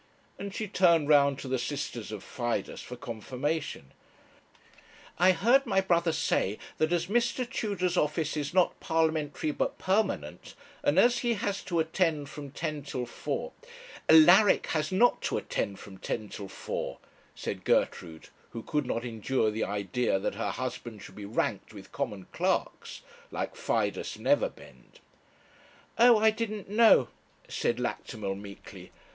and 0.39 0.51
she 0.55 0.67
turned 0.67 1.07
round 1.07 1.37
to 1.37 1.47
the 1.47 1.59
sisters 1.59 2.11
of 2.11 2.23
Fidus 2.23 2.81
for 2.81 2.95
confirmation. 2.95 3.91
'I 5.19 5.31
heard 5.33 5.65
my 5.67 5.79
brother 5.79 6.11
say 6.11 6.57
that 6.79 6.91
as 6.91 7.05
Mr. 7.05 7.47
Tudor's 7.47 7.97
office 7.97 8.35
is 8.35 8.51
not 8.51 8.79
parliamentary 8.79 9.51
but 9.51 9.77
permanent, 9.77 10.55
and 10.81 10.97
as 10.97 11.19
he 11.19 11.35
has 11.35 11.61
to 11.65 11.77
attend 11.79 12.29
from 12.29 12.49
ten 12.49 12.81
till 12.81 13.05
four' 13.05 13.51
'Alaric 14.09 14.65
has 14.73 14.91
not 14.91 15.21
to 15.21 15.37
attend 15.37 15.77
from 15.79 15.99
ten 15.99 16.29
till 16.29 16.47
four,' 16.47 16.97
said 17.35 17.63
Gertrude, 17.63 18.29
who 18.53 18.63
could 18.63 18.87
not 18.87 19.05
endure 19.05 19.51
the 19.51 19.63
idea 19.65 20.17
that 20.17 20.33
her 20.33 20.49
husband 20.49 21.03
should 21.03 21.15
be 21.15 21.25
ranked 21.25 21.75
with 21.75 21.91
common 21.91 22.25
clerks, 22.31 23.01
like 23.29 23.55
Fidus 23.55 24.17
Neverbend. 24.17 24.99
'Oh, 25.99 26.17
I 26.17 26.31
didn't 26.31 26.69
know,' 26.71 27.09
said 27.47 27.77
Lactimel, 27.79 28.33
meekly. 28.35 28.91